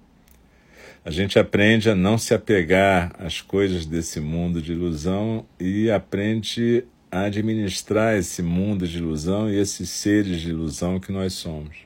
A 1.06 1.10
gente 1.10 1.40
aprende 1.40 1.90
a 1.90 1.96
não 1.96 2.18
se 2.18 2.34
apegar 2.34 3.14
às 3.18 3.40
coisas 3.40 3.86
desse 3.86 4.20
mundo 4.20 4.62
de 4.62 4.74
ilusão 4.74 5.46
e 5.58 5.90
aprende 5.90 6.84
a 7.10 7.22
administrar 7.22 8.18
esse 8.18 8.42
mundo 8.44 8.86
de 8.86 8.98
ilusão 8.98 9.50
e 9.50 9.58
esses 9.58 9.90
seres 9.90 10.42
de 10.42 10.50
ilusão 10.50 11.00
que 11.00 11.14
nós 11.14 11.32
somos. 11.32 11.78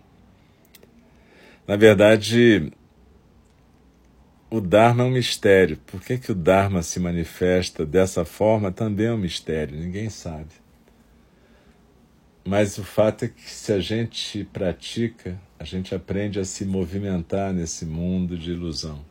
Na 1.67 1.75
verdade, 1.75 2.71
o 4.49 4.59
Dharma 4.59 5.03
é 5.03 5.05
um 5.05 5.11
mistério. 5.11 5.77
Por 5.85 6.01
que, 6.01 6.17
que 6.17 6.31
o 6.31 6.35
Dharma 6.35 6.81
se 6.81 6.99
manifesta 6.99 7.85
dessa 7.85 8.25
forma 8.25 8.71
também 8.71 9.07
é 9.07 9.13
um 9.13 9.17
mistério, 9.17 9.77
ninguém 9.77 10.09
sabe. 10.09 10.49
Mas 12.43 12.77
o 12.77 12.83
fato 12.83 13.25
é 13.25 13.27
que 13.27 13.49
se 13.49 13.71
a 13.71 13.79
gente 13.79 14.43
pratica, 14.45 15.39
a 15.59 15.63
gente 15.63 15.93
aprende 15.93 16.39
a 16.39 16.45
se 16.45 16.65
movimentar 16.65 17.53
nesse 17.53 17.85
mundo 17.85 18.37
de 18.37 18.51
ilusão. 18.51 19.05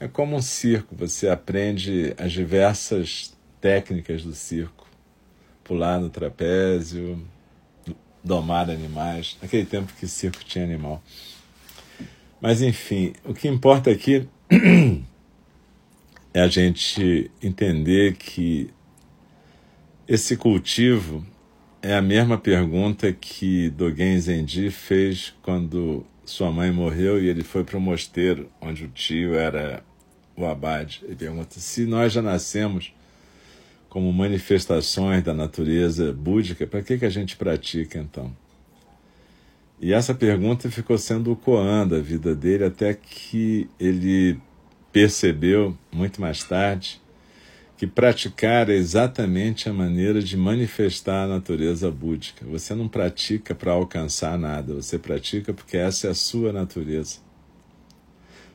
É 0.00 0.08
como 0.08 0.36
um 0.36 0.42
circo, 0.42 0.96
você 0.96 1.28
aprende 1.28 2.14
as 2.16 2.32
diversas 2.32 3.36
técnicas 3.60 4.24
do 4.24 4.34
circo. 4.34 4.88
Pular 5.62 6.00
no 6.00 6.08
trapézio, 6.08 7.22
domar 8.24 8.70
animais. 8.70 9.36
Naquele 9.42 9.66
tempo 9.66 9.92
que 9.92 10.06
circo 10.06 10.44
tinha 10.44 10.64
animal. 10.64 11.02
Mas, 12.42 12.60
enfim, 12.60 13.12
o 13.24 13.32
que 13.32 13.46
importa 13.46 13.88
aqui 13.88 14.28
é 16.34 16.40
a 16.40 16.48
gente 16.48 17.30
entender 17.40 18.16
que 18.16 18.68
esse 20.08 20.36
cultivo 20.36 21.24
é 21.80 21.94
a 21.94 22.02
mesma 22.02 22.36
pergunta 22.36 23.12
que 23.12 23.70
Dogen 23.70 24.18
Zenji 24.18 24.70
fez 24.70 25.32
quando 25.40 26.04
sua 26.24 26.50
mãe 26.50 26.72
morreu 26.72 27.22
e 27.22 27.28
ele 27.28 27.44
foi 27.44 27.62
para 27.62 27.78
o 27.78 27.80
mosteiro, 27.80 28.50
onde 28.60 28.86
o 28.86 28.88
tio 28.88 29.36
era 29.36 29.84
o 30.34 30.44
abade. 30.44 31.00
Ele 31.04 31.14
pergunta: 31.14 31.60
se 31.60 31.86
nós 31.86 32.12
já 32.12 32.20
nascemos 32.20 32.92
como 33.88 34.12
manifestações 34.12 35.22
da 35.22 35.32
natureza 35.32 36.12
búdica, 36.12 36.66
para 36.66 36.82
que, 36.82 36.98
que 36.98 37.04
a 37.04 37.10
gente 37.10 37.36
pratica 37.36 38.00
então? 38.00 38.34
E 39.82 39.92
essa 39.92 40.14
pergunta 40.14 40.70
ficou 40.70 40.96
sendo 40.96 41.32
o 41.32 41.36
koan 41.36 41.88
da 41.88 41.98
vida 41.98 42.36
dele 42.36 42.62
até 42.62 42.94
que 42.94 43.68
ele 43.80 44.38
percebeu, 44.92 45.76
muito 45.90 46.20
mais 46.20 46.44
tarde, 46.44 47.02
que 47.76 47.84
praticar 47.84 48.70
é 48.70 48.74
exatamente 48.74 49.68
a 49.68 49.72
maneira 49.72 50.22
de 50.22 50.36
manifestar 50.36 51.24
a 51.24 51.26
natureza 51.26 51.90
búdica. 51.90 52.46
Você 52.46 52.76
não 52.76 52.86
pratica 52.86 53.56
para 53.56 53.72
alcançar 53.72 54.38
nada, 54.38 54.72
você 54.72 54.96
pratica 55.00 55.52
porque 55.52 55.76
essa 55.76 56.06
é 56.06 56.10
a 56.10 56.14
sua 56.14 56.52
natureza. 56.52 57.18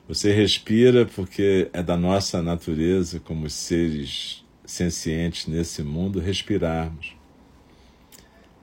Você 0.07 0.31
respira 0.31 1.05
porque 1.05 1.69
é 1.73 1.83
da 1.83 1.97
nossa 1.97 2.41
natureza, 2.41 3.19
como 3.19 3.49
seres 3.49 4.45
sencientes 4.65 5.45
nesse 5.47 5.83
mundo, 5.83 6.21
respirarmos. 6.21 7.16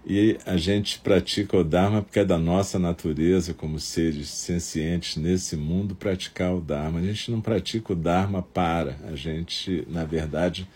E 0.06 0.36
a 0.44 0.58
gente 0.58 0.98
pratica 0.98 1.56
o 1.56 1.64
Dharma 1.64 2.02
porque 2.02 2.18
é 2.18 2.24
da 2.24 2.36
nossa 2.36 2.78
natureza, 2.78 3.54
como 3.54 3.80
seres 3.80 4.28
sencientes 4.28 5.16
nesse 5.16 5.56
mundo, 5.56 5.94
praticar 5.94 6.54
o 6.54 6.60
Dharma. 6.60 6.98
A 6.98 7.02
gente 7.02 7.30
não 7.30 7.40
pratica 7.40 7.94
o 7.94 7.96
Dharma 7.96 8.42
para, 8.42 8.98
a 9.08 9.16
gente, 9.16 9.86
na 9.88 10.04
verdade, 10.04 10.68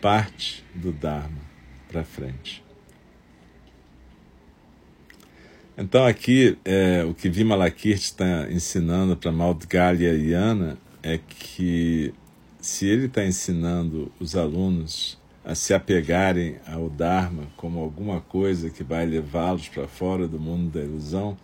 parte 0.00 0.64
do 0.72 0.92
Dharma 0.92 1.40
para 1.88 2.04
frente. 2.04 2.62
Então, 5.76 6.06
aqui, 6.06 6.56
é, 6.64 7.04
o 7.04 7.12
que 7.12 7.28
Vimalakirti 7.28 8.04
está 8.04 8.50
ensinando 8.50 9.16
para 9.16 9.32
Maudgalya 9.32 10.16
Yana 10.16 10.78
é 11.02 11.18
que 11.18 12.14
se 12.60 12.86
ele 12.86 13.06
está 13.06 13.24
ensinando 13.24 14.10
os 14.18 14.34
alunos 14.34 15.18
a 15.46 15.54
se 15.54 15.72
apegarem 15.72 16.56
ao 16.66 16.90
Dharma 16.90 17.46
como 17.56 17.78
alguma 17.78 18.20
coisa 18.20 18.68
que 18.68 18.82
vai 18.82 19.06
levá-los 19.06 19.68
para 19.68 19.86
fora 19.86 20.26
do 20.26 20.40
mundo 20.40 20.72
da 20.72 20.84
ilusão, 20.84 21.38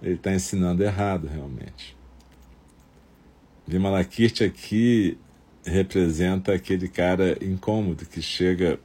ele 0.00 0.14
está 0.14 0.32
ensinando 0.32 0.84
errado 0.84 1.26
realmente. 1.26 1.96
Vimalakirti 3.66 4.44
aqui 4.44 5.18
representa 5.66 6.54
aquele 6.54 6.86
cara 6.88 7.36
incômodo 7.44 8.06
que 8.06 8.22
chega 8.22 8.78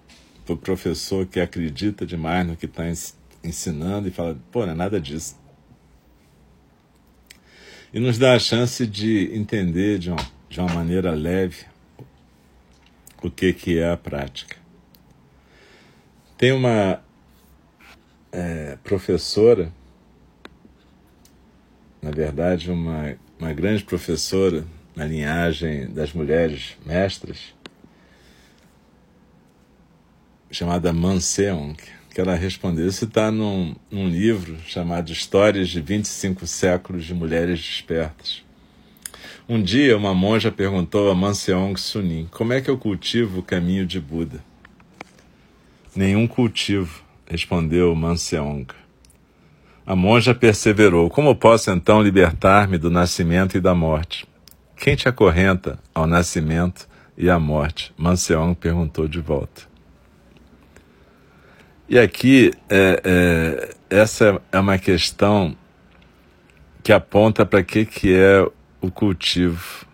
para 0.43 0.55
o 0.55 0.57
professor 0.57 1.27
que 1.27 1.39
acredita 1.39 2.03
demais 2.03 2.47
no 2.47 2.55
que 2.55 2.65
está 2.65 2.85
ensinando 3.43 4.07
e 4.07 4.12
fala: 4.12 4.35
pô, 4.51 4.65
não 4.65 4.73
é 4.73 4.75
nada 4.75 4.99
disso. 4.99 5.38
E 7.93 7.99
nos 7.99 8.17
dá 8.17 8.33
a 8.33 8.39
chance 8.39 8.88
de 8.88 9.29
entender 9.31 9.99
de 9.99 10.09
uma, 10.09 10.27
de 10.49 10.59
uma 10.59 10.73
maneira 10.73 11.12
leve 11.12 11.65
o 13.27 13.32
que, 13.32 13.53
que 13.53 13.79
é 13.79 13.89
a 13.89 13.97
prática. 13.97 14.55
Tem 16.38 16.51
uma 16.51 17.01
é, 18.32 18.77
professora, 18.84 19.71
na 22.01 22.12
verdade, 22.12 22.71
uma, 22.71 23.15
uma 23.38 23.53
grande 23.53 23.84
professora 23.84 24.65
na 24.95 25.05
linhagem 25.05 25.89
das 25.91 26.13
mulheres 26.13 26.77
mestras, 26.86 27.53
chamada 30.51 30.91
Manseong, 30.91 31.75
que 32.13 32.19
ela 32.19 32.36
respondeu. 32.36 32.88
Isso 32.88 33.05
está 33.05 33.32
num, 33.32 33.75
num 33.89 34.10
livro 34.10 34.58
chamado 34.65 35.12
Histórias 35.12 35.69
de 35.69 35.79
25 35.79 36.47
Séculos 36.47 37.05
de 37.05 37.13
Mulheres 37.13 37.60
Despertas. 37.60 38.43
Um 39.51 39.63
dia, 39.63 39.97
uma 39.97 40.13
monja 40.13 40.51
perguntou 40.51 41.09
a 41.09 41.15
Manseong 41.15 41.75
Sunim 41.75 42.27
como 42.29 42.53
é 42.53 42.62
que 42.62 42.69
eu 42.69 42.77
cultivo 42.77 43.39
o 43.39 43.43
caminho 43.43 43.83
de 43.83 43.99
Buda. 43.99 44.43
Nenhum 45.95 46.27
cultivo, 46.27 47.01
respondeu 47.25 47.95
Manseong. 47.95 48.67
A 49.88 49.95
monja 49.95 50.35
perseverou: 50.35 51.09
Como 51.09 51.35
posso 51.35 51.71
então 51.71 51.99
libertar-me 51.99 52.77
do 52.77 52.91
nascimento 52.91 53.57
e 53.57 53.59
da 53.59 53.73
morte? 53.73 54.27
Quem 54.77 54.95
te 54.95 55.09
acorrenta 55.09 55.79
ao 55.95 56.05
nascimento 56.05 56.88
e 57.17 57.27
à 57.27 57.39
morte? 57.39 57.91
Manseong 57.97 58.53
perguntou 58.53 59.07
de 59.07 59.19
volta. 59.19 59.63
E 61.89 61.97
aqui, 61.97 62.53
é, 62.69 63.01
é, 63.03 63.75
essa 63.89 64.39
é 64.51 64.59
uma 64.59 64.77
questão 64.77 65.57
que 66.83 66.93
aponta 66.93 67.47
para 67.47 67.63
que, 67.63 67.83
que 67.83 68.13
é 68.13 68.47
o 68.82 68.92
cultivo. 68.92 69.86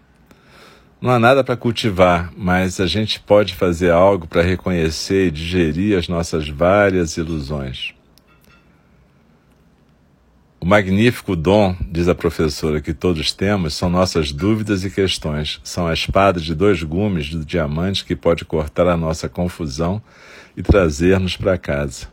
Não 1.02 1.12
há 1.12 1.20
nada 1.20 1.44
para 1.44 1.58
cultivar, 1.58 2.32
mas 2.36 2.80
a 2.80 2.88
gente 2.88 3.20
pode 3.20 3.54
fazer 3.54 3.92
algo 3.92 4.28
para 4.28 4.42
reconhecer 4.42 5.28
e 5.28 5.32
digerir 5.32 5.98
as 5.98 6.08
nossas 6.08 6.48
várias 6.50 7.18
ilusões. 7.18 7.94
O 10.60 10.66
magnífico 10.66 11.36
dom, 11.36 11.76
diz 11.92 12.08
a 12.08 12.16
professora, 12.16 12.82
que 12.82 12.92
todos 12.92 13.32
temos 13.32 13.76
são 13.76 13.88
nossas 13.88 14.32
dúvidas 14.32 14.84
e 14.84 14.90
questões. 14.90 15.60
São 15.64 15.86
a 15.86 15.94
espada 15.94 16.40
de 16.40 16.56
dois 16.56 16.82
gumes 16.82 17.30
do 17.30 17.46
diamante 17.46 18.04
que 18.04 18.16
pode 18.16 18.44
cortar 18.46 18.88
a 18.88 18.98
nossa 18.98 19.30
confusão 19.30 20.02
e 20.58 20.64
trazer-nos 20.64 21.38
para 21.38 21.56
casa. 21.56 22.08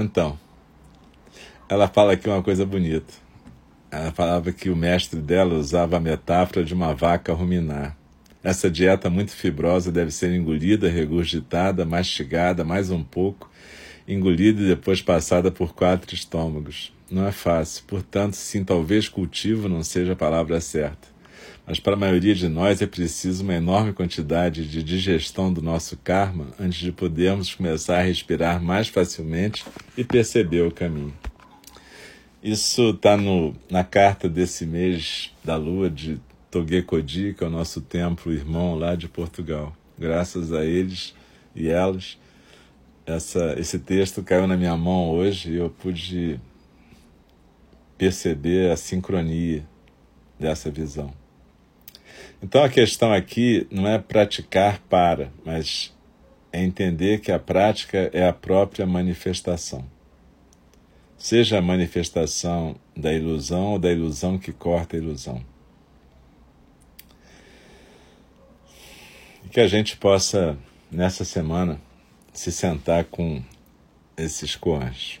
Então, 0.00 0.38
ela 1.68 1.88
fala 1.88 2.12
aqui 2.12 2.28
uma 2.28 2.40
coisa 2.40 2.64
bonita. 2.64 3.12
Ela 3.90 4.12
falava 4.12 4.52
que 4.52 4.70
o 4.70 4.76
mestre 4.76 5.18
dela 5.18 5.56
usava 5.56 5.96
a 5.96 6.00
metáfora 6.00 6.64
de 6.64 6.72
uma 6.72 6.94
vaca 6.94 7.32
ruminar. 7.32 7.96
Essa 8.40 8.70
dieta 8.70 9.10
muito 9.10 9.32
fibrosa 9.32 9.90
deve 9.90 10.12
ser 10.12 10.32
engolida, 10.32 10.88
regurgitada, 10.88 11.84
mastigada 11.84 12.64
mais 12.64 12.92
um 12.92 13.02
pouco, 13.02 13.50
engolida 14.06 14.62
e 14.62 14.68
depois 14.68 15.02
passada 15.02 15.50
por 15.50 15.74
quatro 15.74 16.14
estômagos. 16.14 16.94
Não 17.10 17.26
é 17.26 17.32
fácil, 17.32 17.82
portanto, 17.88 18.34
sim, 18.34 18.62
talvez 18.62 19.08
cultivo 19.08 19.68
não 19.68 19.82
seja 19.82 20.12
a 20.12 20.16
palavra 20.16 20.60
certa 20.60 21.17
mas 21.68 21.78
para 21.78 21.92
a 21.92 21.98
maioria 21.98 22.34
de 22.34 22.48
nós 22.48 22.80
é 22.80 22.86
preciso 22.86 23.42
uma 23.44 23.52
enorme 23.52 23.92
quantidade 23.92 24.66
de 24.66 24.82
digestão 24.82 25.52
do 25.52 25.60
nosso 25.60 25.98
karma 25.98 26.46
antes 26.58 26.78
de 26.78 26.90
podermos 26.90 27.54
começar 27.54 27.98
a 27.98 28.02
respirar 28.02 28.62
mais 28.62 28.88
facilmente 28.88 29.66
e 29.94 30.02
perceber 30.02 30.62
o 30.62 30.72
caminho. 30.72 31.12
Isso 32.42 32.90
está 32.90 33.18
na 33.70 33.84
carta 33.84 34.30
desse 34.30 34.64
mês 34.64 35.30
da 35.44 35.56
lua 35.56 35.90
de 35.90 36.18
Togekodi, 36.50 37.34
que 37.34 37.44
é 37.44 37.46
o 37.46 37.50
nosso 37.50 37.82
templo 37.82 38.32
irmão 38.32 38.74
lá 38.74 38.94
de 38.94 39.06
Portugal. 39.06 39.76
Graças 39.98 40.54
a 40.54 40.64
eles 40.64 41.14
e 41.54 41.68
elas, 41.68 42.16
essa, 43.04 43.54
esse 43.58 43.78
texto 43.78 44.22
caiu 44.22 44.46
na 44.46 44.56
minha 44.56 44.76
mão 44.76 45.10
hoje 45.10 45.50
e 45.50 45.56
eu 45.56 45.68
pude 45.68 46.40
perceber 47.98 48.70
a 48.70 48.76
sincronia 48.76 49.66
dessa 50.40 50.70
visão. 50.70 51.12
Então 52.42 52.62
a 52.62 52.68
questão 52.68 53.12
aqui 53.12 53.66
não 53.70 53.86
é 53.86 53.98
praticar 53.98 54.78
para, 54.88 55.32
mas 55.44 55.92
é 56.52 56.62
entender 56.62 57.20
que 57.20 57.32
a 57.32 57.38
prática 57.38 58.10
é 58.12 58.26
a 58.26 58.32
própria 58.32 58.86
manifestação. 58.86 59.84
Seja 61.16 61.58
a 61.58 61.62
manifestação 61.62 62.76
da 62.96 63.12
ilusão 63.12 63.72
ou 63.72 63.78
da 63.78 63.90
ilusão 63.90 64.38
que 64.38 64.52
corta 64.52 64.96
a 64.96 65.00
ilusão. 65.00 65.44
E 69.44 69.48
que 69.48 69.60
a 69.60 69.66
gente 69.66 69.96
possa, 69.96 70.56
nessa 70.92 71.24
semana, 71.24 71.80
se 72.32 72.52
sentar 72.52 73.04
com 73.04 73.42
esses 74.16 74.54
koans. 74.54 75.20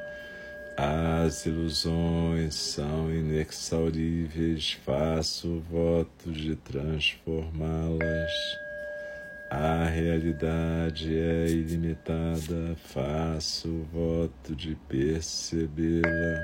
As 0.83 1.45
ilusões 1.45 2.55
são 2.55 3.13
inexauríveis, 3.13 4.79
faço 4.83 5.47
o 5.47 5.59
voto 5.59 6.31
de 6.31 6.55
transformá-las. 6.55 8.31
A 9.51 9.85
realidade 9.85 11.15
é 11.15 11.45
ilimitada, 11.51 12.75
faço 12.77 13.85
voto 13.93 14.55
de 14.55 14.75
percebê-la. 14.89 16.41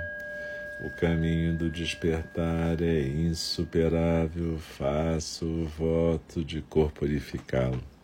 O 0.86 0.92
caminho 1.00 1.58
do 1.58 1.72
despertar 1.72 2.80
é 2.80 3.02
insuperável, 3.02 4.60
faço 4.60 5.66
voto 5.80 6.46
de 6.46 6.62
corporificá-lo. 6.62 7.97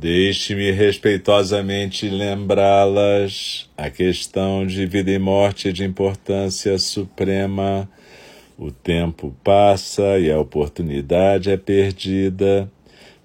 Deixe-me 0.00 0.70
respeitosamente 0.70 2.08
lembrá-las. 2.08 3.68
A 3.76 3.90
questão 3.90 4.66
de 4.66 4.86
vida 4.86 5.10
e 5.10 5.18
morte 5.18 5.68
é 5.68 5.72
de 5.72 5.84
importância 5.84 6.78
suprema. 6.78 7.86
O 8.56 8.70
tempo 8.70 9.36
passa 9.44 10.18
e 10.18 10.30
a 10.30 10.40
oportunidade 10.40 11.50
é 11.50 11.56
perdida. 11.58 12.72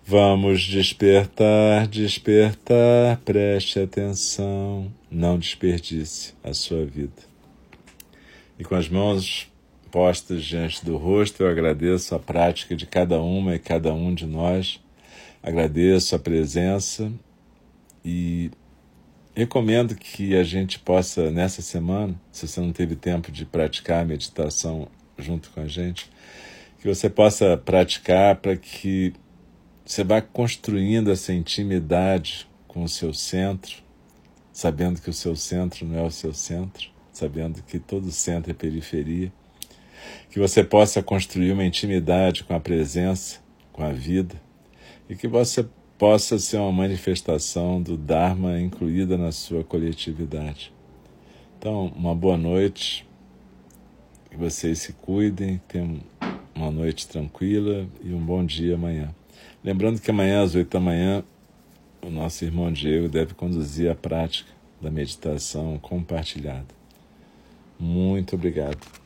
Vamos 0.05 0.63
despertar, 0.63 1.87
despertar, 1.87 3.21
preste 3.23 3.79
atenção, 3.79 4.91
não 5.09 5.39
desperdice 5.39 6.33
a 6.43 6.53
sua 6.53 6.85
vida. 6.85 7.23
E 8.59 8.65
com 8.65 8.75
as 8.75 8.89
mãos 8.89 9.49
postas 9.89 10.43
diante 10.43 10.83
do 10.83 10.97
rosto, 10.97 11.41
eu 11.41 11.47
agradeço 11.47 12.13
a 12.13 12.19
prática 12.19 12.75
de 12.75 12.85
cada 12.85 13.21
uma 13.21 13.55
e 13.55 13.59
cada 13.59 13.93
um 13.93 14.13
de 14.13 14.25
nós 14.25 14.83
Agradeço 15.45 16.15
a 16.15 16.17
presença 16.17 17.13
e 18.03 18.49
recomendo 19.35 19.93
que 19.93 20.35
a 20.35 20.43
gente 20.43 20.79
possa, 20.79 21.29
nessa 21.29 21.61
semana, 21.61 22.19
se 22.31 22.47
você 22.47 22.59
não 22.59 22.73
teve 22.73 22.95
tempo 22.95 23.31
de 23.31 23.45
praticar 23.45 24.01
a 24.01 24.05
meditação 24.05 24.87
junto 25.19 25.51
com 25.51 25.61
a 25.61 25.67
gente, 25.67 26.09
que 26.79 26.87
você 26.87 27.07
possa 27.11 27.55
praticar 27.55 28.37
para 28.37 28.57
que 28.57 29.13
Você 29.85 30.03
vai 30.03 30.19
construindo 30.19 31.11
essa 31.11 31.31
intimidade 31.31 32.47
com 32.67 32.83
o 32.83 32.89
seu 32.89 33.13
centro, 33.13 33.83
sabendo 34.51 34.99
que 34.99 35.11
o 35.11 35.13
seu 35.13 35.35
centro 35.35 35.85
não 35.85 35.99
é 35.99 36.01
o 36.01 36.09
seu 36.09 36.33
centro, 36.33 36.89
sabendo 37.13 37.61
que 37.61 37.77
todo 37.77 38.09
centro 38.09 38.49
é 38.49 38.53
periferia. 38.55 39.31
Que 40.31 40.39
você 40.39 40.63
possa 40.63 41.03
construir 41.03 41.51
uma 41.51 41.63
intimidade 41.63 42.43
com 42.43 42.55
a 42.55 42.59
presença, 42.59 43.41
com 43.71 43.83
a 43.83 43.91
vida, 43.91 44.43
e 45.09 45.15
que 45.15 45.27
você 45.27 45.65
possa 45.97 46.37
ser 46.37 46.57
uma 46.57 46.71
manifestação 46.71 47.81
do 47.81 47.95
Dharma 47.95 48.59
incluída 48.59 49.17
na 49.17 49.31
sua 49.31 49.63
coletividade. 49.63 50.73
Então, 51.57 51.87
uma 51.95 52.13
boa 52.13 52.37
noite, 52.37 53.07
que 54.29 54.37
vocês 54.37 54.79
se 54.79 54.93
cuidem, 54.93 55.61
tenham 55.67 55.99
uma 56.53 56.69
noite 56.69 57.07
tranquila 57.07 57.87
e 58.03 58.13
um 58.13 58.19
bom 58.19 58.45
dia 58.45 58.75
amanhã. 58.75 59.13
Lembrando 59.63 59.99
que 59.99 60.11
amanhã 60.11 60.43
às 60.43 60.55
oito 60.55 60.71
da 60.71 60.79
manhã 60.79 61.23
o 62.01 62.09
nosso 62.09 62.45
irmão 62.45 62.71
Diego 62.71 63.07
deve 63.07 63.33
conduzir 63.33 63.89
a 63.89 63.95
prática 63.95 64.51
da 64.81 64.91
meditação 64.91 65.79
compartilhada. 65.79 66.67
Muito 67.79 68.35
obrigado. 68.35 69.04